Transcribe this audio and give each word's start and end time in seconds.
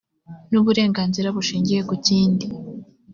n 0.49 0.53
uburenganzira 0.61 1.27
bushingiye 1.35 1.81
ku 1.89 1.95
kindi 2.05 2.45